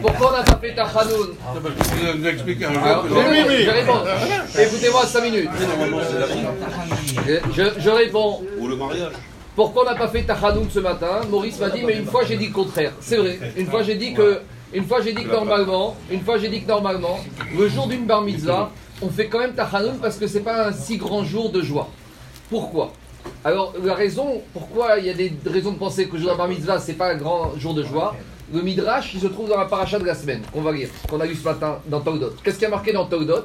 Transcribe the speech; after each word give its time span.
Pourquoi 0.00 0.30
on 0.30 0.32
n'a 0.32 0.42
pas 0.42 0.58
fait 0.60 0.74
Tachanoun 0.74 1.34
Nous 2.16 2.26
expliquer 2.26 2.64
un 2.66 2.74
Alors, 2.82 3.06
jour 3.06 3.18
je, 3.22 3.70
réponds. 3.70 4.00
Écoutez-moi 4.58 5.06
5 5.06 5.22
minutes. 5.22 5.50
Je, 7.54 7.90
réponds. 7.90 8.42
Ou 8.58 8.68
le 8.68 8.76
mariage. 8.76 9.12
Pourquoi 9.54 9.82
on 9.82 9.86
n'a 9.86 9.94
pas 9.94 10.08
fait 10.08 10.22
Tachanoun 10.22 10.68
ce 10.70 10.80
matin 10.80 11.20
Maurice 11.28 11.58
m'a 11.60 11.70
dit, 11.70 11.82
mais 11.84 11.98
une 11.98 12.06
fois 12.06 12.24
j'ai 12.24 12.36
dit 12.36 12.46
le 12.46 12.52
contraire. 12.52 12.92
C'est 13.00 13.16
vrai. 13.16 13.38
Une 13.56 13.66
fois 13.66 13.82
j'ai 13.82 13.96
dit 13.96 14.14
que, 14.14 14.40
une 14.72 14.84
fois 14.84 15.00
j'ai 15.02 15.12
dit 15.12 15.24
que 15.24 15.30
normalement, 15.30 15.96
une 16.10 16.22
fois 16.22 16.38
j'ai 16.38 16.48
dit 16.48 16.62
que 16.62 16.68
normalement, 16.68 17.18
le 17.56 17.68
jour 17.68 17.86
d'une 17.86 18.06
bar 18.06 18.22
mitzvah, 18.22 18.70
on 19.02 19.08
fait 19.08 19.26
quand 19.26 19.40
même 19.40 19.54
Tachanoun 19.54 19.98
parce 20.00 20.16
que 20.16 20.26
c'est 20.26 20.40
pas 20.40 20.68
un 20.68 20.72
si 20.72 20.96
grand 20.96 21.24
jour 21.24 21.50
de 21.50 21.62
joie. 21.62 21.88
Pourquoi? 22.50 22.92
Alors 23.44 23.74
la 23.82 23.94
raison, 23.94 24.42
pourquoi 24.52 24.98
il 24.98 25.06
y 25.06 25.10
a 25.10 25.14
des 25.14 25.32
raisons 25.46 25.72
de 25.72 25.78
penser 25.78 26.06
que 26.06 26.14
le 26.14 26.18
jour 26.18 26.28
de 26.28 26.32
la 26.32 26.38
bar 26.38 26.48
mitzvah 26.48 26.78
c'est 26.78 26.94
pas 26.94 27.12
un 27.12 27.16
grand 27.16 27.52
jour 27.58 27.74
de 27.74 27.82
joie. 27.82 28.14
Le 28.52 28.60
midrash, 28.60 29.14
il 29.14 29.20
se 29.20 29.28
trouve 29.28 29.48
dans 29.48 29.56
la 29.56 29.64
paracha 29.64 29.98
de 29.98 30.04
la 30.04 30.14
semaine 30.14 30.42
qu'on 30.52 30.60
va 30.60 30.72
lire, 30.72 30.88
qu'on 31.08 31.18
a 31.20 31.24
lu 31.24 31.34
ce 31.34 31.42
matin 31.42 31.78
dans 31.86 32.00
Togdot. 32.00 32.34
Qu'est-ce 32.44 32.56
qu'il 32.56 32.64
y 32.64 32.66
a 32.66 32.70
marqué 32.70 32.92
dans 32.92 33.06
Togdot 33.06 33.44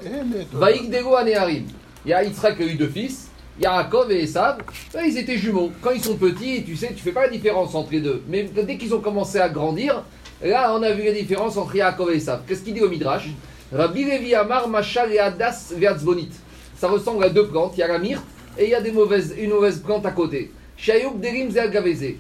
Vaïk 0.52 0.90
Dego 0.90 1.16
Aneharim. 1.16 1.64
Il 2.06 2.12
y 2.12 2.14
a 2.14 2.24
Yitzhak 2.26 2.58
qui 2.58 2.64
a 2.64 2.66
eu 2.66 2.76
deux 2.76 2.90
fils, 2.90 3.30
Yaakov 3.62 4.12
et 4.12 4.24
Esav. 4.24 4.58
Ils 5.06 5.18
étaient 5.18 5.38
jumeaux. 5.38 5.72
Quand 5.82 5.92
ils 5.92 6.04
sont 6.04 6.18
petits, 6.18 6.62
tu 6.66 6.76
sais, 6.76 6.94
tu 6.94 7.02
fais 7.02 7.14
pas 7.14 7.22
la 7.22 7.30
différence 7.30 7.74
entre 7.74 7.94
les 7.94 8.02
deux. 8.02 8.22
Mais 8.28 8.44
dès 8.44 8.78
qu'ils 8.78 8.94
ont 8.94 9.00
commencé 9.00 9.40
à 9.40 9.48
grandir, 9.48 10.04
là, 10.44 10.76
on 10.78 10.84
a 10.84 10.92
vu 10.92 11.06
la 11.06 11.14
différence 11.14 11.56
entre 11.56 11.74
Yaakov 11.74 12.12
et 12.12 12.18
Esav. 12.18 12.42
Qu'est-ce 12.46 12.64
qu'il 12.64 12.74
dit 12.74 12.82
au 12.82 12.90
Midrash 12.90 13.30
Rabbi 13.72 14.04
Levi 14.04 14.36
Amar 14.36 14.68
Machal 14.68 15.14
et 15.14 15.20
Hadas 15.20 15.74
Veatzbonit. 15.74 16.32
Ça 16.78 16.90
ressemble 16.90 17.24
à 17.24 17.30
deux 17.30 17.48
plantes. 17.48 17.74
Il 17.78 17.80
y 17.80 17.84
a 17.84 17.88
la 17.88 17.98
myrte 17.98 18.24
et 18.58 18.66
il 18.66 18.72
y 18.72 18.76
a 18.76 18.82
des 18.82 18.92
mauvaises, 18.92 19.34
une 19.38 19.52
mauvaise 19.52 19.80
plante 19.80 20.06
à 20.06 20.12
côté. 20.12 20.52
Shayouk 20.76 21.22
Derim. 21.22 21.50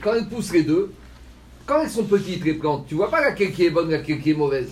Quand 0.01 0.13
elles 0.13 0.27
poussent 0.27 0.53
les 0.53 0.63
deux, 0.63 0.91
quand 1.67 1.81
elles 1.83 1.89
sont 1.89 2.05
petites 2.05 2.43
les 2.45 2.53
plantes, 2.53 2.85
tu 2.87 2.95
vois 2.95 3.11
pas 3.11 3.21
laquelle 3.21 3.51
qui 3.51 3.65
est 3.65 3.69
bonne, 3.69 3.91
laquelle 3.91 4.21
qui 4.21 4.31
est 4.31 4.35
mauvaise. 4.35 4.69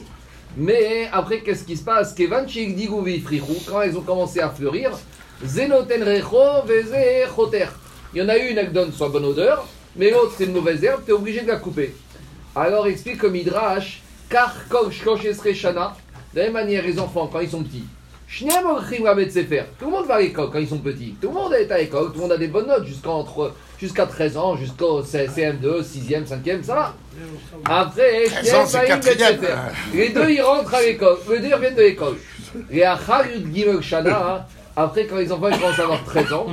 Mais 0.57 1.09
après, 1.11 1.41
qu'est-ce 1.41 1.65
qui 1.65 1.75
se 1.75 1.83
passe? 1.83 2.15
Quand 2.17 3.81
elles 3.81 3.97
ont 3.97 4.01
commencé 4.01 4.39
à 4.39 4.49
fleurir. 4.49 4.91
Il 5.43 5.59
y 8.13 8.21
en 8.21 8.29
a 8.29 8.37
une, 8.37 8.57
elle 8.57 8.71
donne 8.71 8.93
soit 8.93 9.09
bonne 9.09 9.25
odeur, 9.25 9.67
mais 9.97 10.09
l'autre, 10.09 10.33
c'est 10.37 10.45
une 10.45 10.53
mauvaise 10.53 10.81
herbe, 10.81 11.01
tu 11.03 11.11
es 11.11 11.13
obligé 11.13 11.41
de 11.41 11.47
la 11.47 11.57
couper. 11.57 11.93
Alors 12.55 12.87
explique 12.87 13.17
comme 13.17 13.33
Midrash, 13.33 14.01
Shana, 15.53 15.97
de 16.33 16.39
la 16.39 16.45
même 16.45 16.53
manière, 16.53 16.85
les 16.85 16.97
enfants, 16.97 17.27
quand 17.29 17.41
ils 17.41 17.49
sont 17.49 17.63
petits, 17.63 17.83
Tout 18.27 19.85
le 19.85 19.91
monde 19.91 20.07
va 20.07 20.15
à 20.15 20.21
l'école 20.21 20.49
quand 20.51 20.59
ils 20.59 20.67
sont 20.67 20.79
petits. 20.79 21.15
Tout 21.21 21.27
le 21.27 21.33
monde 21.33 21.53
est 21.53 21.71
à 21.71 21.77
l'école, 21.77 22.07
tout 22.07 22.15
le 22.15 22.21
monde 22.21 22.31
a 22.31 22.37
des 22.37 22.47
bonnes 22.47 22.67
notes 22.67 22.85
jusqu'à 22.85 23.11
jusqu'à 23.79 24.05
13 24.05 24.37
ans, 24.37 24.57
jusqu'au 24.57 25.01
CM2, 25.01 25.83
6e, 25.83 26.25
5e, 26.25 26.63
ça 26.63 26.75
va. 26.75 26.93
Après, 27.65 28.25
13 28.25 28.53
ans, 28.55 28.65
c'est 28.65 28.77
Shneim 28.77 28.87
Baim 28.87 28.97
Bet 28.97 29.01
quatrième. 29.01 29.41
Sefer. 29.41 29.55
Les 29.93 30.09
deux, 30.09 30.29
ils 30.31 30.41
rentrent 30.41 30.73
à 30.73 30.81
l'école. 30.81 31.17
Les 31.29 31.39
deux, 31.39 31.47
ils 31.47 31.53
reviennent 31.53 31.75
de 31.75 31.81
l'école. 31.81 32.15
Et 32.71 32.83
Achar 32.83 33.25
Yud 33.27 33.53
Gimel 33.53 33.81
Shana, 33.81 34.47
après, 34.75 35.05
quand 35.05 35.17
les 35.17 35.31
enfants 35.31 35.47
ils 35.49 35.59
commencent 35.59 35.79
à 35.79 35.83
avoir 35.83 36.03
13 36.03 36.33
ans, 36.33 36.47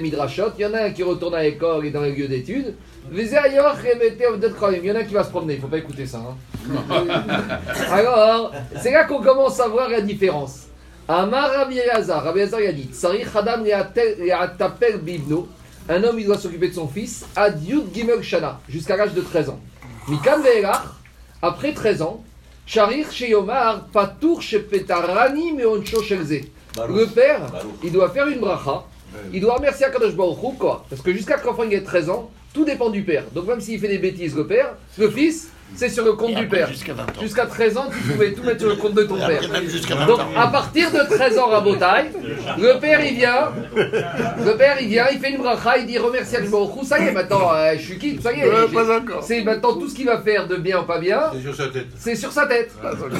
Midrashot, 0.00 0.50
il 0.58 0.62
y 0.62 0.66
en 0.66 0.74
a 0.74 0.82
un 0.84 0.90
qui 0.90 1.02
retourne 1.02 1.34
à 1.34 1.42
l'école 1.42 1.86
et 1.86 1.90
dans 1.90 2.02
les 2.02 2.12
lieux 2.12 2.28
d'études. 2.28 2.74
Il 3.12 3.26
y 3.26 3.38
en 3.38 4.94
a 4.94 4.98
un 4.98 5.04
qui 5.04 5.14
va 5.14 5.24
se 5.24 5.30
promener, 5.30 5.54
il 5.54 5.56
ne 5.56 5.62
faut 5.62 5.68
pas 5.68 5.78
écouter 5.78 6.06
ça. 6.06 6.18
hein. 6.18 6.36
Alors, 7.90 8.52
c'est 8.80 8.90
là 8.92 9.04
qu'on 9.04 9.20
commence 9.22 9.60
à 9.60 9.68
voir 9.68 9.88
la 9.88 10.00
différence. 10.00 10.62
Amar 11.06 11.50
Rabbi 11.50 11.78
Elazar, 11.78 12.24
Rabbi 12.24 12.40
Elazar 12.40 12.60
il 12.62 12.66
a 12.68 12.72
dit 12.72 12.88
Tsarich 12.92 13.26
Adam 13.34 13.62
Le'atapel 13.62 14.98
Bibno, 14.98 15.48
un 15.88 16.02
homme 16.02 16.18
il 16.18 16.24
doit 16.26 16.38
s'occuper 16.38 16.68
de 16.68 16.74
son 16.74 16.88
fils, 16.88 17.26
ad 17.36 17.62
Yud 17.62 17.92
Gimel 17.94 18.22
Shana, 18.22 18.58
jusqu'à 18.68 18.96
l'âge 18.96 19.12
de 19.12 19.20
13 19.20 19.50
ans. 19.50 19.60
Mikan 20.08 20.40
Ve'elach, 20.40 20.82
après 21.42 21.72
13 21.74 22.00
ans, 22.02 22.24
Le 26.88 27.06
père, 27.06 27.40
il 27.82 27.92
doit 27.92 28.10
faire 28.10 28.26
une 28.26 28.40
bracha, 28.40 28.84
il 29.32 29.40
doit 29.40 29.54
remercier 29.56 29.86
Akadosh 29.86 30.14
Baruch 30.14 30.38
Hu, 30.42 30.56
quoi. 30.58 30.84
Parce 30.90 31.02
que 31.02 31.12
jusqu'à 31.12 31.36
l'enfant 31.44 31.62
il 31.64 31.74
ait 31.74 31.82
13 31.82 32.10
ans, 32.10 32.30
tout 32.52 32.64
dépend 32.64 32.90
du 32.90 33.02
père. 33.02 33.24
Donc 33.34 33.46
même 33.46 33.60
s'il 33.60 33.78
fait 33.78 33.88
des 33.88 33.98
bêtises, 33.98 34.34
le 34.34 34.46
père, 34.46 34.74
le 34.98 35.10
fils, 35.10 35.50
c'est 35.76 35.88
sur 35.88 36.04
le 36.04 36.12
compte 36.12 36.30
Et 36.30 36.34
du 36.36 36.44
après, 36.44 36.58
père. 36.58 36.68
jusqu'à 36.68 36.92
20 36.94 37.02
ans. 37.02 37.06
Jusqu'à 37.20 37.46
13 37.46 37.76
ans, 37.78 37.86
tu 37.90 38.12
pouvais 38.12 38.32
tout 38.32 38.42
mettre 38.44 38.60
sur 38.60 38.68
le 38.68 38.76
compte 38.76 38.94
de 38.94 39.02
ton 39.02 39.16
Et 39.16 39.26
père. 39.26 39.40
après, 39.44 39.48
même 39.60 39.68
jusqu'à 39.68 39.94
20 39.96 40.06
Donc 40.06 40.20
ans. 40.20 40.28
à 40.36 40.46
partir 40.48 40.90
de 40.92 40.98
13 41.16 41.38
ans, 41.38 41.46
Rabotai, 41.48 42.10
le 42.58 42.78
père 42.78 43.04
il 43.04 43.14
vient, 43.16 43.48
le 43.74 44.56
père 44.56 44.76
il 44.80 44.88
vient, 44.88 45.06
il 45.12 45.18
fait 45.18 45.30
une 45.30 45.38
bracha, 45.38 45.78
il 45.78 45.86
dit 45.86 45.98
remercie 45.98 46.36
Hu, 46.36 46.84
ça 46.86 46.98
y 47.00 47.08
est, 47.08 47.12
maintenant 47.12 47.52
euh, 47.54 47.72
je 47.76 47.82
suis 47.82 47.98
quitte, 47.98 48.22
ça 48.22 48.32
y 48.32 48.40
est. 48.40 48.50
C'est 49.22 49.42
maintenant 49.42 49.74
tout 49.74 49.88
ce 49.88 49.94
qu'il 49.94 50.06
va 50.06 50.18
faire 50.20 50.46
de 50.46 50.56
bien 50.56 50.80
ou 50.80 50.84
pas 50.84 50.98
bien, 50.98 51.20
C'est 51.32 51.42
sur 51.42 51.54
sa 51.56 51.66
tête. 51.68 51.86
c'est 51.98 52.14
sur 52.16 52.32
sa 52.32 52.46
tête. 52.46 52.72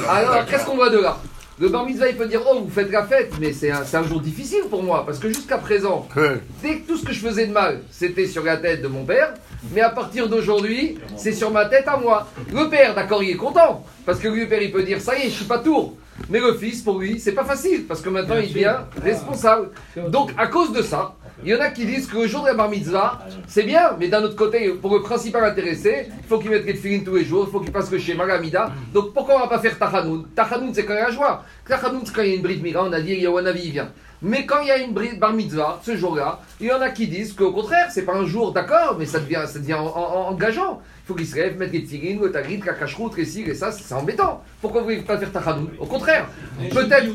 Alors, 0.09 0.45
qu'est-ce 0.45 0.65
qu'on 0.65 0.75
voit 0.75 0.89
de 0.89 0.99
là? 0.99 1.17
Le 1.57 1.69
bar 1.69 1.85
mitzvah, 1.85 2.09
il 2.09 2.17
peut 2.17 2.27
dire 2.27 2.41
Oh, 2.51 2.59
vous 2.61 2.69
faites 2.69 2.91
la 2.91 3.05
fête, 3.05 3.31
mais 3.39 3.53
c'est 3.53 3.71
un, 3.71 3.85
c'est 3.85 3.95
un 3.95 4.03
jour 4.03 4.19
difficile 4.19 4.63
pour 4.69 4.83
moi, 4.83 5.05
parce 5.05 5.19
que 5.19 5.29
jusqu'à 5.29 5.57
présent, 5.57 6.05
Ouais. 6.15 6.41
dès 6.61 6.79
que 6.79 6.87
tout 6.87 6.97
ce 6.97 7.05
que 7.05 7.13
je 7.13 7.19
faisais 7.25 7.47
de 7.47 7.53
mal, 7.53 7.79
c'était 7.89 8.27
sur 8.27 8.43
la 8.43 8.57
tête 8.57 8.81
de 8.81 8.89
mon 8.89 9.05
père, 9.05 9.33
mais 9.73 9.79
à 9.79 9.89
partir 9.89 10.27
d'aujourd'hui, 10.27 10.97
c'est 11.15 11.31
sur 11.31 11.51
ma 11.51 11.65
tête 11.65 11.87
à 11.87 11.95
moi. 11.95 12.27
Le 12.53 12.69
père, 12.69 12.93
d'accord, 12.93 13.23
il 13.23 13.29
est 13.29 13.35
content, 13.37 13.85
parce 14.05 14.19
que 14.19 14.27
lui, 14.27 14.41
le 14.41 14.47
père, 14.49 14.61
il 14.61 14.71
peut 14.71 14.83
dire 14.83 14.99
Ça 14.99 15.17
y 15.17 15.21
est, 15.21 15.29
je 15.29 15.35
suis 15.35 15.45
pas 15.45 15.59
tour. 15.59 15.93
Mais 16.29 16.39
le 16.39 16.53
fils, 16.55 16.81
pour 16.81 16.99
lui, 16.99 17.19
c'est 17.21 17.31
pas 17.33 17.45
facile, 17.45 17.85
parce 17.87 18.01
que 18.01 18.09
maintenant, 18.09 18.35
il 18.37 18.49
devient 18.51 18.75
responsable. 19.01 19.69
Donc, 20.09 20.31
à 20.37 20.47
cause 20.47 20.73
de 20.73 20.81
ça, 20.81 21.15
il 21.43 21.49
y 21.49 21.55
en 21.55 21.59
a 21.59 21.69
qui 21.69 21.85
disent 21.85 22.07
que 22.07 22.17
le 22.17 22.27
jour 22.27 22.41
de 22.43 22.47
la 22.47 22.53
bar 22.53 22.69
mitzvah, 22.69 23.19
c'est 23.47 23.63
bien, 23.63 23.95
mais 23.99 24.07
d'un 24.07 24.23
autre 24.23 24.35
côté, 24.35 24.69
pour 24.69 24.93
le 24.95 25.01
principal 25.01 25.43
intéressé, 25.43 26.07
il 26.17 26.23
faut 26.27 26.39
qu'il 26.39 26.49
mette 26.49 26.65
les 26.65 26.73
filines 26.75 27.03
tous 27.03 27.15
les 27.15 27.25
jours, 27.25 27.45
il 27.47 27.51
faut 27.51 27.59
qu'il 27.59 27.71
passe 27.71 27.91
le 27.91 27.97
schéma, 27.99 28.25
la 28.25 28.39
mida. 28.39 28.71
Donc 28.93 29.13
pourquoi 29.13 29.35
on 29.35 29.39
va 29.39 29.47
pas 29.47 29.59
faire 29.59 29.77
Tachanoun 29.77 30.25
Tachanoun, 30.35 30.73
c'est 30.73 30.85
quand 30.85 30.93
il 30.93 30.99
y 30.99 31.01
a 31.01 31.11
joie. 31.11 31.43
Tachanoun, 31.67 32.01
c'est 32.05 32.13
quand 32.15 32.21
il 32.21 32.29
y 32.29 32.31
a 32.33 32.35
une 32.35 32.41
bride 32.41 32.63
mira, 32.63 32.83
on 32.83 32.91
a 32.93 33.01
dit, 33.01 33.13
il 33.13 33.21
y 33.21 33.25
a 33.25 33.31
Wanavi, 33.31 33.61
il 33.65 33.71
vient. 33.71 33.89
Mais 34.21 34.45
quand 34.45 34.61
il 34.61 34.67
y 34.67 34.71
a 34.71 34.77
une 34.77 34.93
bride 34.93 35.19
bar 35.19 35.33
mitzvah, 35.33 35.79
ce 35.83 35.95
jour-là, 35.97 36.39
il 36.61 36.67
y 36.67 36.71
en 36.71 36.81
a 36.81 36.89
qui 36.89 37.07
disent 37.07 37.33
qu'au 37.33 37.51
contraire, 37.51 37.87
c'est 37.91 38.03
pas 38.05 38.15
un 38.15 38.25
jour 38.25 38.53
d'accord, 38.53 38.95
mais 38.97 39.05
ça 39.05 39.19
devient, 39.19 39.43
ça 39.45 39.59
devient 39.59 39.73
en- 39.75 39.85
en- 39.85 40.29
engageant. 40.29 40.81
Il 41.05 41.09
faut 41.09 41.13
qu'ils 41.13 41.27
se 41.27 41.35
lèvent, 41.35 41.55
mettent 41.59 41.71
les 41.71 41.81
filines, 41.83 42.19
le 42.19 42.31
tagrit, 42.31 42.59
la 42.65 42.73
cacheroute, 42.73 43.15
les 43.15 43.25
cils, 43.25 43.47
et 43.47 43.53
ça, 43.53 43.71
c'est 43.71 43.93
embêtant. 43.93 44.43
Pourquoi 44.59 44.81
vous 44.81 44.85
voulez 44.87 45.01
pas 45.03 45.19
faire 45.19 45.31
Tachanoun 45.31 45.67
Au 45.79 45.85
contraire, 45.85 46.27
peut-être. 46.71 47.05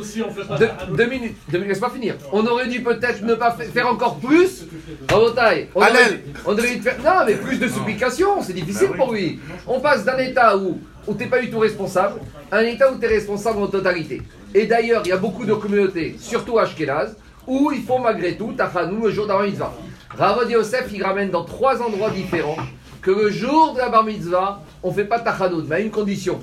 Deux, 0.61 0.69
deux 0.97 1.07
minutes, 1.07 1.37
deux 1.49 1.59
minutes, 1.59 1.71
laisse-moi 1.73 1.91
finir. 1.91 2.15
On 2.33 2.47
aurait 2.47 2.69
dû 2.69 2.83
peut-être 2.83 3.21
ne 3.25 3.35
pas 3.35 3.51
fa- 3.51 3.65
faire 3.65 3.89
encore 3.89 4.19
plus. 4.21 4.65
On 5.13 5.17
aurait, 5.17 5.69
Allez. 5.81 6.21
on 6.47 6.53
aurait 6.53 6.77
dû 6.77 6.83
faire. 6.83 6.99
Non, 7.05 7.25
mais 7.27 7.35
plus 7.35 7.59
de 7.59 7.67
supplications, 7.67 8.41
c'est 8.43 8.53
difficile 8.53 8.91
pour 8.97 9.13
lui. 9.13 9.41
On 9.67 9.81
passe 9.81 10.05
d'un 10.05 10.19
état 10.19 10.57
où, 10.57 10.79
où 11.09 11.15
tu 11.15 11.25
n'es 11.25 11.29
pas 11.29 11.41
du 11.41 11.51
tout 11.51 11.59
responsable 11.59 12.21
à 12.53 12.59
un 12.59 12.63
état 12.67 12.93
où 12.93 12.97
tu 12.97 13.05
es 13.07 13.09
responsable 13.09 13.59
en 13.61 13.67
totalité. 13.67 14.23
Et 14.55 14.67
d'ailleurs, 14.67 15.03
il 15.05 15.09
y 15.09 15.13
a 15.13 15.17
beaucoup 15.17 15.45
de 15.45 15.55
communautés, 15.55 16.15
surtout 16.21 16.61
à 16.61 16.63
Ashkenaz, 16.63 17.17
où 17.45 17.73
ils 17.73 17.83
font 17.83 17.99
malgré 17.99 18.37
tout 18.37 18.53
Tachanou 18.53 19.07
le 19.07 19.11
jour 19.11 19.27
d'avant 19.27 19.43
mitzvah. 19.43 19.75
Ravod 20.17 20.49
Yosef, 20.49 20.87
il 20.93 21.03
ramène 21.03 21.31
dans 21.31 21.45
trois 21.45 21.83
endroits 21.83 22.11
différents 22.11 22.57
que 23.03 23.11
le 23.11 23.31
jour 23.31 23.73
de 23.75 23.79
la 23.79 23.89
bar 23.89 24.05
mitzvah, 24.05 24.61
on 24.83 24.91
ne 24.91 24.95
fait 24.95 25.05
pas 25.05 25.21
Tachanout, 25.21 25.65
mais 25.69 25.77
à 25.77 25.81
une 25.81 25.91
condition. 25.91 26.41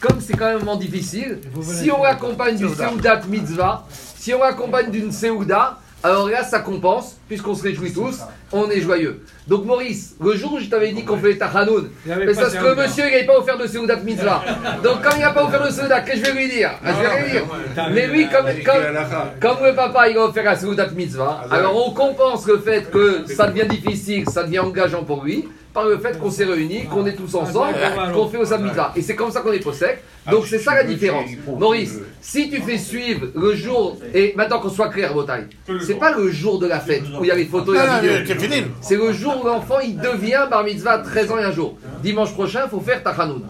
Comme 0.00 0.20
c'est 0.20 0.34
quand 0.34 0.46
même 0.46 0.56
un 0.56 0.60
moment 0.60 0.76
difficile, 0.76 1.38
si 1.62 1.90
on 1.90 2.02
l'accompagne 2.02 2.56
d'une 2.56 2.74
Seudat 2.74 3.20
mitzvah, 3.28 3.86
si 3.90 4.32
on 4.32 4.40
l'accompagne 4.40 4.90
d'une 4.90 5.12
Seuda, 5.12 5.78
alors 6.02 6.30
là 6.30 6.42
ça 6.42 6.60
compense, 6.60 7.18
puisqu'on 7.28 7.54
se 7.54 7.62
réjouit 7.62 7.92
tous, 7.92 8.20
on 8.52 8.70
est 8.70 8.80
joyeux. 8.80 9.22
Donc 9.46 9.66
Maurice, 9.66 10.16
le 10.18 10.34
jour 10.34 10.54
où 10.54 10.58
je 10.58 10.64
t'avais 10.70 10.92
dit 10.92 11.04
qu'on 11.04 11.18
fait 11.18 11.36
Tachanoun, 11.36 11.90
mais 12.06 12.32
parce 12.32 12.54
que 12.54 12.74
monsieur 12.74 13.04
il 13.08 13.12
n'avait 13.12 13.26
pas 13.26 13.38
offert 13.38 13.58
de 13.58 13.66
Seudat 13.66 13.96
mitzvah. 13.96 14.42
Donc 14.82 15.02
quand 15.02 15.14
il 15.16 15.20
n'a 15.20 15.32
pas 15.32 15.44
offert 15.44 15.66
de 15.66 15.70
Seuda, 15.70 16.00
qu'est-ce 16.00 16.22
que 16.22 16.28
je 16.28 16.32
vais 16.32 16.40
lui 16.44 16.48
dire? 16.48 16.70
Ah, 16.82 16.92
Je 16.94 17.00
vais 17.02 17.08
rien 17.08 17.30
dire. 17.32 17.44
Mais 17.92 18.06
lui, 18.06 18.26
comme, 18.30 18.46
comme, 18.64 18.84
comme 19.38 19.66
le 19.66 19.74
papa 19.74 20.08
il 20.08 20.16
a 20.16 20.24
offert 20.24 20.44
la 20.44 20.56
Seudat 20.56 20.88
mitzvah, 20.96 21.44
alors 21.50 21.76
on 21.86 21.92
compense 21.92 22.46
le 22.46 22.58
fait 22.58 22.90
que 22.90 23.26
ça 23.26 23.48
devient 23.48 23.68
difficile, 23.68 24.24
ça 24.30 24.44
devient 24.44 24.60
engageant 24.60 25.04
pour 25.04 25.22
lui, 25.24 25.46
par 25.72 25.86
le 25.86 25.98
fait 25.98 26.18
qu'on 26.18 26.30
s'est 26.30 26.44
réunis, 26.44 26.84
qu'on 26.86 27.06
est 27.06 27.14
tous 27.14 27.34
ensemble, 27.34 27.74
qu'on 28.14 28.28
fait 28.28 28.38
au 28.38 28.58
mitzvah. 28.58 28.92
Et 28.96 29.02
c'est 29.02 29.14
comme 29.14 29.30
ça 29.30 29.40
qu'on 29.40 29.52
est 29.52 29.62
possèque. 29.62 30.02
Donc 30.30 30.46
c'est 30.46 30.58
ça 30.58 30.74
la 30.74 30.84
différence. 30.84 31.30
Maurice, 31.58 31.98
si 32.20 32.50
tu 32.50 32.60
fais 32.60 32.76
suivre 32.78 33.28
le 33.34 33.54
jour, 33.54 33.96
et 34.14 34.34
maintenant 34.36 34.58
qu'on 34.60 34.68
soit 34.68 34.88
clair, 34.88 35.14
Botaille, 35.14 35.46
c'est 35.86 35.94
pas 35.94 36.12
le 36.16 36.30
jour 36.30 36.58
de 36.58 36.66
la 36.66 36.80
fête 36.80 37.02
où 37.18 37.24
il 37.24 37.28
y 37.28 37.30
a 37.30 37.34
les 37.36 37.46
photos 37.46 37.74
et 37.74 37.78
la 37.78 37.94
Ah, 37.94 38.00
vidéo. 38.00 38.66
C'est 38.80 38.96
le 38.96 39.12
jour 39.12 39.40
où 39.42 39.46
l'enfant 39.46 39.78
il 39.82 39.96
devient 39.96 40.46
bar 40.50 40.64
mitzvah 40.64 40.98
13 40.98 41.30
ans 41.32 41.38
et 41.38 41.44
un 41.44 41.52
jour. 41.52 41.76
Dimanche 42.02 42.32
prochain, 42.32 42.62
il 42.66 42.70
faut 42.70 42.80
faire 42.80 43.02
Tachanoun. 43.02 43.42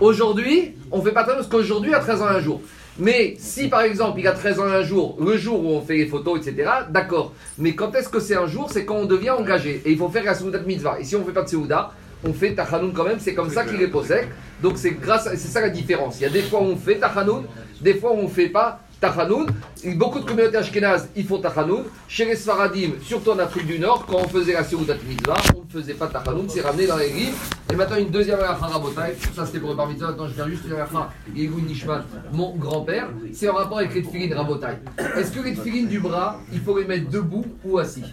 Aujourd'hui, 0.00 0.74
on 0.90 1.02
fait 1.02 1.12
pas 1.12 1.20
Tachanoun 1.22 1.38
parce 1.44 1.48
qu'aujourd'hui, 1.48 1.94
a 1.94 2.00
13 2.00 2.22
ans 2.22 2.26
et 2.32 2.36
un 2.36 2.40
jour. 2.40 2.60
Mais 2.98 3.36
si 3.38 3.68
par 3.68 3.82
exemple 3.82 4.18
il 4.18 4.26
a 4.26 4.32
13 4.32 4.60
ans 4.60 4.64
un 4.64 4.82
jour, 4.82 5.16
le 5.20 5.36
jour 5.36 5.64
où 5.64 5.68
on 5.68 5.80
fait 5.80 5.96
les 5.96 6.06
photos, 6.06 6.40
etc., 6.40 6.68
d'accord. 6.90 7.32
Mais 7.56 7.74
quand 7.74 7.94
est-ce 7.94 8.08
que 8.08 8.20
c'est 8.20 8.36
un 8.36 8.46
jour? 8.46 8.68
C'est 8.72 8.84
quand 8.84 8.96
on 8.96 9.06
devient 9.06 9.30
engagé. 9.30 9.80
Et 9.84 9.92
il 9.92 9.98
faut 9.98 10.08
faire 10.08 10.24
la 10.24 10.34
Seudat 10.34 10.60
Mitzvah. 10.60 10.98
Et 10.98 11.04
si 11.04 11.14
on 11.14 11.20
ne 11.20 11.24
fait 11.24 11.32
pas 11.32 11.42
de 11.42 11.48
Seuda, 11.48 11.92
on 12.24 12.32
fait 12.32 12.54
Tachanoun 12.54 12.92
quand 12.92 13.04
même, 13.04 13.20
c'est 13.20 13.34
comme 13.34 13.50
ça 13.50 13.64
qu'il 13.64 13.80
est 13.80 13.88
possède. 13.88 14.28
Donc 14.60 14.76
c'est 14.76 14.90
grâce, 14.90 15.28
c'est 15.30 15.36
ça 15.36 15.60
la 15.60 15.70
différence. 15.70 16.18
Il 16.18 16.24
y 16.24 16.26
a 16.26 16.30
des 16.30 16.42
fois 16.42 16.60
où 16.60 16.64
on 16.64 16.76
fait 16.76 16.96
Tachanoun, 16.96 17.44
des 17.80 17.94
fois 17.94 18.12
où 18.12 18.18
on 18.18 18.24
ne 18.24 18.28
fait 18.28 18.48
pas 18.48 18.80
Tachanoun. 19.00 19.46
Beaucoup 19.94 20.20
de 20.20 20.24
communautés 20.24 20.56
ashkénazes, 20.56 21.08
ils 21.14 21.24
font 21.24 21.38
Tachanoun. 21.38 21.84
Chez 22.08 22.24
les 22.24 22.36
Sfaradim, 22.36 22.92
surtout 23.02 23.30
en 23.30 23.38
Afrique 23.38 23.66
du 23.66 23.78
Nord, 23.78 24.06
quand 24.06 24.18
on 24.18 24.28
faisait 24.28 24.54
la 24.54 24.64
Seudat 24.64 24.96
Mitzvah, 25.08 25.36
on 25.56 25.64
ne 25.64 25.70
faisait 25.70 25.94
pas 25.94 26.08
Tachanoun, 26.08 26.48
c'est 26.48 26.60
ramené 26.60 26.86
dans 26.86 26.96
les 26.96 27.10
livres. 27.10 27.36
Et 27.70 27.76
maintenant, 27.76 27.96
une 27.96 28.10
deuxième 28.10 28.38
Alacha 28.38 28.66
Rabotai, 28.66 29.16
ça 29.36 29.46
c'était 29.46 29.60
pour 29.60 29.70
le 29.70 29.76
Bar 29.76 29.88
Mitzvah, 29.88 30.08
maintenant 30.08 30.26
je 30.26 30.34
viens 30.34 30.48
juste 30.48 30.64
une 30.64 30.72
Alacha, 30.72 31.10
Yehou 31.34 31.60
Nishman, 31.60 32.02
mon 32.32 32.56
grand-père, 32.56 33.08
c'est 33.32 33.48
en 33.48 33.54
rapport 33.54 33.78
avec 33.78 33.94
les 33.94 34.02
tefilines 34.02 34.34
Rabotai. 34.34 34.78
Est-ce 35.16 35.30
que 35.30 35.40
les 35.40 35.54
tefilines 35.54 35.88
du 35.88 36.00
bras, 36.00 36.40
il 36.52 36.60
faut 36.60 36.78
les 36.78 36.86
mettre 36.86 37.10
debout 37.10 37.44
ou 37.64 37.78
assis? 37.78 38.04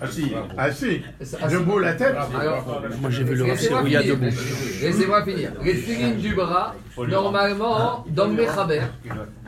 Assis. 0.00 0.32
Assis. 0.56 1.02
Debout 1.50 1.78
la 1.78 1.94
tête. 1.94 2.16
Alors, 2.38 2.82
Moi 3.00 3.10
j'ai 3.10 3.24
vu 3.24 3.34
le 3.34 3.44
Rav 3.44 3.84
debout. 4.06 4.36
Laissez-moi 4.82 5.24
finir. 5.24 5.52
Les 5.62 5.74
tefilines 5.74 6.16
du 6.16 6.34
bras, 6.34 6.74
normalement, 6.96 8.04
dans 8.08 8.26
le 8.26 8.32
Mechaber, 8.32 8.82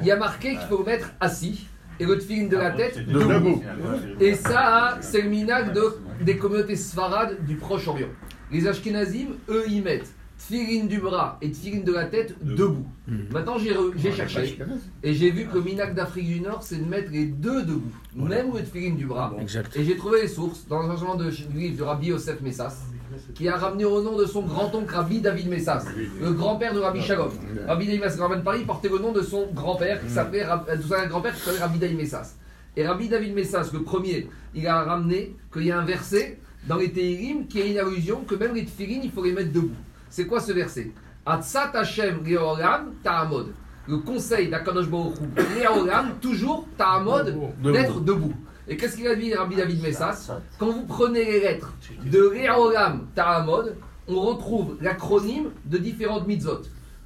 il 0.05 0.09
y 0.09 0.11
a 0.11 0.17
marqué 0.17 0.51
qu'il 0.51 0.69
faut 0.69 0.85
mettre 0.85 1.11
assis. 1.21 1.67
Et 2.01 2.05
le 2.07 2.19
tefilin 2.19 2.49
de 2.49 2.57
la 2.57 2.73
tête 2.73 3.07
debout. 3.07 3.63
Et 4.21 4.35
ça, 4.35 4.99
c'est 5.01 5.23
le 5.23 5.29
minag 5.31 5.73
de, 5.73 5.97
des 6.23 6.37
communautés 6.37 6.75
sfarades 6.75 7.45
du 7.47 7.55
Proche-Orient. 7.55 8.09
Les 8.51 8.67
Ashkenazim, 8.67 9.29
eux, 9.49 9.65
ils 9.69 9.81
mettent 9.81 10.13
tefilin 10.37 10.87
du 10.87 10.99
bras 10.99 11.39
et 11.41 11.53
tefilin 11.53 11.85
de 11.85 11.93
la 11.93 12.07
tête 12.07 12.35
debout. 12.43 12.85
Maintenant, 13.31 13.59
j'ai 13.59 13.73
re- 13.73 13.93
j'ai 13.97 14.11
cherché. 14.13 14.59
et 15.05 15.15
j'ai 15.15 15.31
vu 15.31 15.47
que 15.47 15.55
le 15.55 15.63
minag 15.63 15.95
d'Afrique 15.95 16.27
du 16.27 16.41
Nord, 16.41 16.65
c'est 16.65 16.79
de 16.79 16.85
mettre 16.85 17.13
les 17.13 17.27
deux 17.27 17.63
debout, 17.63 17.93
même 18.17 18.49
le 18.53 18.61
tefilin 18.63 18.95
du 18.97 19.07
bras. 19.07 19.33
Et 19.77 19.85
j'ai 19.85 19.97
trouvé 19.97 20.23
les 20.23 20.29
sources 20.29 20.67
dans 20.67 20.81
un 20.91 20.97
changement 20.97 21.15
de 21.15 21.31
du 21.31 21.59
livre 21.59 21.77
de 21.79 21.83
Rabbi 21.85 22.09
Yosef 22.09 22.41
Messas, 22.41 22.77
qui 23.35 23.49
a 23.49 23.57
ramené 23.57 23.85
au 23.85 24.03
nom 24.03 24.17
de 24.17 24.25
son 24.27 24.43
grand-oncle 24.43 24.95
Rabbi 24.95 25.21
David 25.21 25.49
Messas, 25.49 25.85
le 26.21 26.33
grand-père 26.33 26.75
de 26.75 26.81
Rabbi 26.81 27.01
Shalom. 27.03 27.31
Rabbi 27.67 27.87
David 27.87 28.01
Messas, 28.01 28.21
ramène 28.23 28.43
Paris, 28.43 28.65
portait 28.65 28.89
le 28.89 28.99
nom 28.99 29.13
de 29.13 29.23
son 29.23 29.47
grand-père, 29.53 30.01
qui 30.05 30.11
s'appelait 30.11 30.45
Rab- 30.45 30.65
euh, 30.69 30.77
de 30.77 31.09
grand-père 31.09 31.35
qui 31.35 31.41
s'appelait 31.41 31.61
Rabbi 31.61 31.79
David 31.79 31.97
Messas. 31.99 32.35
Et 32.77 32.87
Rabbi 32.87 33.09
David 33.09 33.35
Messas, 33.35 33.71
le 33.73 33.83
premier, 33.83 34.29
il 34.55 34.67
a 34.67 34.83
ramené 34.83 35.37
qu'il 35.53 35.65
y 35.65 35.71
a 35.71 35.79
un 35.79 35.85
verset 35.85 36.39
dans 36.67 36.77
les 36.77 36.91
Tehillim 36.91 37.47
qui 37.47 37.61
est 37.61 37.71
une 37.71 37.79
allusion 37.79 38.21
que 38.27 38.35
même 38.35 38.55
les 38.55 38.65
tefillin, 38.65 39.01
il 39.03 39.11
faut 39.11 39.23
les 39.23 39.33
mettre 39.33 39.53
debout. 39.53 39.71
C'est 40.11 40.27
quoi 40.27 40.41
ce 40.41 40.53
verset? 40.53 40.91
Atzat 41.27 41.71
Hashem 41.75 42.21
Ta'amod. 43.03 43.49
Le 43.87 43.99
conseil 43.99 44.49
d'Akadosh 44.49 44.89
Baruch 44.89 45.17
Hu, 45.21 46.13
toujours 46.21 46.67
Ta'amod, 46.79 47.37
d'être 47.73 48.01
debout. 48.01 48.35
Et 48.67 48.77
qu'est-ce 48.77 48.97
qu'il 48.97 49.07
a 49.07 49.15
dit 49.15 49.35
Rabbi 49.35 49.57
David 49.57 49.83
Messas 49.83 50.31
Quand 50.59 50.71
vous 50.71 50.87
prenez 50.87 51.25
les 51.25 51.41
lettres 51.41 51.75
de 52.05 52.31
Leolam 52.31 53.07
Ta'amod, 53.15 53.77
on 54.09 54.21
retrouve 54.21 54.77
l'acronyme 54.81 55.51
de 55.67 55.79
différentes 55.79 56.27
mitzvot. 56.27 56.63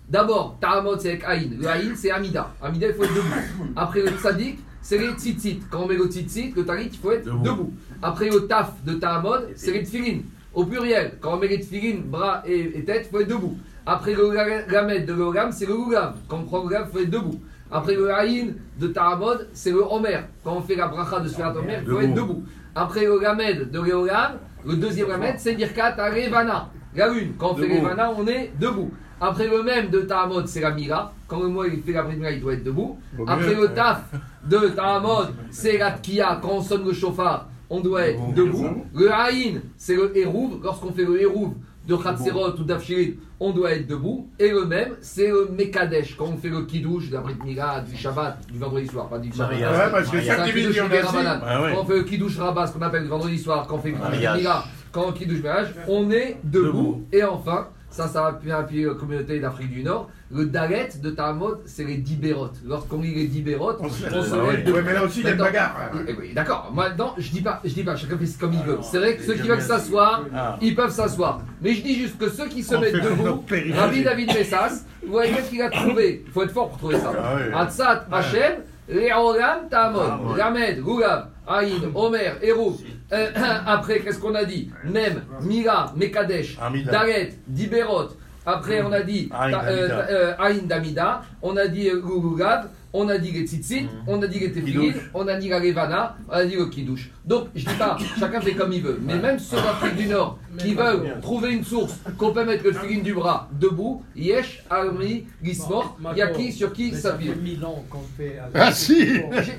D'abord, 0.09 0.57
Ta'amod 0.61 1.01
c'est 1.01 1.09
avec 1.09 1.25
Aïn. 1.25 1.51
Le 1.59 1.67
Aïn 1.67 1.95
c'est 1.97 2.11
Amida. 2.11 2.55
Amida 2.63 2.89
il 2.89 2.95
faut 2.95 3.05
être 3.05 3.15
debout. 3.15 3.73
Après 3.77 4.03
le 4.03 4.11
Tzadik, 4.11 4.59
c'est 4.81 4.99
les 4.99 5.11
tzitzit. 5.11 5.61
Quand 5.71 5.83
on 5.83 5.87
met 5.89 5.97
le 5.97 6.07
tzitzit, 6.07 6.53
le 6.57 6.65
talit, 6.65 6.91
il 6.93 6.99
faut 6.99 7.13
être 7.13 7.25
debout. 7.43 7.73
Après 8.01 8.31
le 8.31 8.47
Taf 8.47 8.83
de 8.85 8.95
Ta'amod, 8.95 9.49
c'est 9.57 9.73
les 9.73 9.83
tfilin. 9.83 10.21
Au 10.55 10.65
pluriel, 10.65 11.19
quand 11.21 11.35
on 11.35 11.39
met 11.39 11.49
les 11.49 11.61
tfilin, 11.61 12.01
bras 12.05 12.43
et, 12.47 12.79
et 12.79 12.85
tête, 12.85 13.09
il 13.09 13.11
faut 13.11 13.21
être 13.21 13.29
debout. 13.29 13.59
Après 13.85 14.15
le 14.15 14.33
Lamed 14.71 15.07
de 15.07 15.13
l'Olam, 15.13 15.51
c'est 15.51 15.67
le 15.67 15.75
Lulav. 15.75 16.17
Quand 16.29 16.39
on 16.39 16.45
prend 16.45 16.63
le 16.63 16.69
Lulav, 16.69 16.89
il 16.89 16.93
faut 16.93 17.05
être 17.05 17.11
debout. 17.11 17.41
Après 17.71 17.95
le 17.95 18.11
Aïn 18.11 18.55
de 18.79 18.89
Ta'amod, 18.89 19.49
c'est 19.53 19.71
le 19.71 19.83
Omer. 19.83 20.25
Quand 20.43 20.57
on 20.57 20.61
fait 20.63 20.77
la 20.77 20.89
bracha 20.89 21.21
de 21.21 21.29
Sfirat 21.29 21.55
Omer, 21.57 21.81
il 21.83 21.91
faut 21.91 22.01
être 22.01 22.15
debout. 22.15 22.43
Après 22.75 23.05
le 23.05 23.21
Lamed 23.21 23.71
de 23.71 23.81
l'Olam, 23.81 24.33
le 24.67 24.77
deuxième 24.77 25.09
Lamed, 25.09 25.35
c'est 25.39 25.55
Birkat 25.55 25.95
Arevana. 25.99 26.71
La 26.95 27.09
lune. 27.09 27.35
Quand 27.39 27.53
on 27.53 27.57
fait 27.57 27.69
les 27.69 27.81
Vana, 27.81 28.11
on 28.17 28.27
est 28.27 28.53
debout. 28.59 28.91
Après 29.21 29.49
le 29.49 29.63
même 29.63 29.91
de 29.91 30.01
Ta'amod, 30.01 30.47
c'est 30.47 30.61
la 30.61 30.71
Mira. 30.71 31.13
Quand 31.27 31.41
le 31.41 31.49
mois 31.49 31.67
il 31.67 31.83
fait 31.83 31.93
la 31.93 32.05
Mira, 32.05 32.31
il 32.31 32.41
doit 32.41 32.55
être 32.55 32.65
debout. 32.65 32.99
Après 33.27 33.55
le 33.55 33.69
Taf 33.69 34.03
de 34.45 34.69
Ta'amod, 34.69 35.29
c'est 35.51 35.77
la 35.79 35.97
Tkia. 35.99 36.39
Quand 36.41 36.53
on 36.53 36.63
sonne 36.63 36.85
le 36.85 36.93
chauffard, 36.93 37.49
on 37.69 37.81
doit 37.81 38.09
être 38.09 38.33
debout. 38.35 38.85
Le 38.95 39.13
Haïn, 39.13 39.61
c'est 39.77 39.97
le 39.97 40.17
Hérouv. 40.17 40.61
Lorsqu'on 40.63 40.93
fait 40.93 41.05
le 41.05 41.21
Hérouv 41.21 41.53
de 41.89 41.97
Khatserot 41.97 42.55
ou 42.59 42.65
d'Afshirit, 42.65 43.19
on 43.41 43.51
doit 43.51 43.73
être 43.73 43.87
debout. 43.87 44.29
Et 44.39 44.51
le 44.51 44.67
même, 44.67 44.97
c'est 45.01 45.29
le 45.29 45.49
Mekadesh. 45.57 46.17
Quand 46.17 46.27
on 46.27 46.37
fait 46.37 46.51
le 46.51 46.63
Kiddush, 46.63 47.11
la 47.11 47.21
Brit 47.21 47.37
Mila, 47.43 47.81
du 47.81 47.97
Shabbat, 47.97 48.47
du 48.53 48.59
vendredi 48.59 48.87
soir, 48.87 49.09
pas 49.09 49.19
du 49.19 49.33
Shabbat. 49.33 49.59
Ouais, 49.59 49.91
parce 49.91 50.11
que 50.11 50.21
chaque 50.21 50.45
division. 50.45 50.85
Ah. 50.91 51.71
Quand 51.75 51.81
on 51.81 51.85
fait 51.87 51.97
le 51.97 52.03
kiddush 52.03 52.39
rabat, 52.39 52.67
ce 52.67 52.73
qu'on 52.73 52.83
appelle 52.83 53.05
le 53.05 53.09
vendredi 53.09 53.39
soir, 53.39 53.67
quand 53.67 53.77
on 53.77 53.79
fait 53.79 53.91
le 53.91 53.95
kiddush 53.95 54.11
Mariage. 54.11 54.41
mira, 54.41 54.65
quand 54.93 55.07
on 55.09 55.13
kiddush 55.13 55.43
mariage, 55.43 55.75
on 55.89 56.11
est 56.11 56.37
debout. 56.45 57.05
Et 57.13 57.25
enfin, 57.25 57.69
ça, 57.99 58.07
ça 58.07 58.21
va 58.23 58.27
appuyer, 58.29 58.53
appuyer 58.55 58.85
la 58.87 58.95
communauté 58.95 59.41
d'Afrique 59.41 59.73
du 59.73 59.83
Nord. 59.83 60.09
Le 60.31 60.45
dalet 60.47 60.89
de 61.03 61.11
Tamod, 61.11 61.59
c'est 61.67 61.83
les 61.85 61.97
dibérotes. 61.97 62.57
Lorsqu'on 62.65 63.01
lit 63.01 63.13
les 63.15 63.27
dibérotes, 63.27 63.79
on 63.81 63.89
se 63.89 64.05
Ah 64.07 64.11
lève 64.53 64.65
debout. 64.65 64.77
Ouais, 64.77 64.83
mais 64.85 64.93
là 64.93 65.03
aussi, 65.05 65.21
il 65.21 65.25
y 65.25 65.29
a 65.29 65.31
une 65.33 65.37
Maintenant- 65.39 65.45
bagarre. 65.47 65.91
Eh 66.07 66.13
oui, 66.19 66.33
D'accord, 66.33 66.71
moi 66.73 66.91
non, 66.97 67.13
je 67.19 67.29
dis 67.31 67.41
pas, 67.41 67.61
je 67.65 67.71
dis 67.75 67.83
pas, 67.83 67.97
chacun 67.97 68.17
fait 68.17 68.39
comme 68.39 68.53
il 68.53 68.63
veut. 68.63 68.79
C'est 68.83 68.99
vrai 68.99 69.17
que 69.17 69.23
ceux 69.25 69.35
qui 69.35 69.49
veulent 69.49 69.61
s'asseoir, 69.61 70.23
ils 70.61 70.75
peuvent 70.77 70.93
s'asseoir. 70.93 71.41
Mais 71.61 71.75
je 71.75 71.83
dis 71.83 71.95
juste 71.97 72.17
que 72.19 72.29
ceux 72.29 72.47
qui 72.47 72.63
se 72.63 72.77
mettent 72.77 72.95
debout. 72.95 73.43
Rabbi 73.75 74.03
David 74.05 74.29
Messas, 74.33 74.85
vous 75.05 75.13
voyez 75.13 75.33
qu'est-ce 75.33 75.51
qu'il 75.51 75.63
a 75.63 75.71
trouvé 75.71 76.23
Il 76.27 76.33
faut 76.33 76.43
être 76.45 76.53
fort 76.53 76.69
pour 76.69 76.79
trouver 76.79 76.99
ça. 77.01 77.13
Ah 77.19 77.35
oui. 77.37 77.53
Atzat 77.55 78.07
Hashem, 78.13 78.53
Leolam 78.89 79.69
Tamod, 79.69 80.37
Lamed, 80.37 80.83
Gulav, 80.85 81.27
Aïn, 81.47 81.81
Omer, 81.95 82.37
Hérouf. 82.43 82.77
Euh, 83.13 83.31
après, 83.67 84.01
qu'est-ce 84.01 84.19
qu'on 84.19 84.35
a 84.35 84.45
dit 84.45 84.71
Même, 84.85 85.23
Mira, 85.43 85.93
Mekadesh. 85.97 86.59
Daret, 86.91 87.35
Diberot. 87.47 88.09
Après, 88.45 88.83
on 88.83 88.93
a 88.93 89.01
dit 89.03 89.29
Aïn 89.33 89.53
euh, 89.55 89.89
Damida. 89.89 90.07
euh, 90.11 90.61
Damida, 90.65 91.23
on 91.43 91.57
a 91.57 91.69
dit 91.69 91.91
Gulugav, 91.91 92.69
on 92.93 93.09
a 93.09 93.19
dit 93.19 93.33
les 93.33 93.47
tzitzit, 93.47 93.87
on 94.07 94.21
a 94.23 94.27
dit 94.27 94.39
les 94.41 94.53
tefillin, 94.53 94.93
on 95.15 95.27
a 95.29 95.37
dit 95.37 95.49
la 95.49 95.59
levana, 95.61 96.17
on 96.29 96.33
a 96.33 96.45
dit 96.45 96.57
le 96.57 96.67
kiddush. 96.67 97.11
Donc, 97.25 97.49
je 97.55 97.67
dis 97.67 97.75
pas, 97.75 97.97
chacun 98.19 98.41
fait 98.41 98.55
comme 98.55 98.73
il 98.73 98.83
veut. 98.83 98.99
Mais 99.03 99.17
même 99.19 99.39
ceux 99.39 99.57
d'Afrique 99.57 99.97
du 99.97 100.07
Nord 100.07 100.39
qui 100.59 100.75
veulent 100.75 101.21
trouver 101.21 101.53
une 101.53 101.65
source 101.65 101.95
qu'on 102.17 102.33
peut 102.33 102.45
mettre 102.45 102.65
le 102.65 102.73
tefillin 102.73 103.03
du 103.03 103.13
bras 103.15 103.49
debout, 103.53 104.03
Yesh, 104.17 104.65
Armi, 104.71 105.27
Gismor, 105.43 105.99
il 106.13 106.19
y 106.19 106.23
a 106.23 106.29
qui 106.29 106.51
sur 106.53 106.73
qui 106.73 106.91
ça 106.93 107.11
s'appuie. 107.11 107.29
fait 107.29 107.37
mille 107.37 107.65
ans 107.65 107.85
qu'on 107.91 108.01
fait. 108.17 108.39
avec- 108.39 108.53
Ah 108.55 108.73
si 108.73 109.07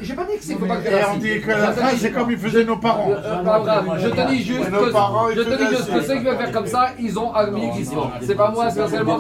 J'ai 0.02 0.14
pas 0.16 0.26
dit 0.26 0.38
que 0.38 0.44
c'est 0.44 0.56
faut 0.56 0.66
pas 0.66 0.78
on 0.78 1.12
assis. 1.12 1.20
dit 1.20 1.42
que 1.42 1.50
la 1.52 1.72
fin, 1.72 1.96
c'est 1.98 2.12
comme 2.12 2.32
ils 2.32 2.38
faisaient 2.38 2.66
nos 2.66 2.78
parents. 2.78 3.12
euh, 3.12 3.44
pas 3.44 3.60
grave, 3.60 4.00
je 4.02 4.10
te 4.10 4.30
dis 4.32 4.44
juste 4.44 4.60
que, 4.72 5.32
ils 5.32 5.36
je 5.38 5.42
te 5.42 5.50
dis 5.50 5.56
faisaient 5.56 5.76
juste 5.78 5.90
que 5.92 5.98
assis. 5.98 6.08
ceux 6.08 6.18
qui 6.18 6.24
veulent 6.26 6.38
faire 6.38 6.52
comme 6.52 6.68
ça, 6.68 6.88
ils 7.00 7.20
ont 7.20 7.32
Armi, 7.34 7.62
Gismor. 7.78 8.12
C'est 8.22 8.36
pas 8.36 8.52
moi, 8.52 8.70
c'est 8.72 8.88
seulement 8.88 9.18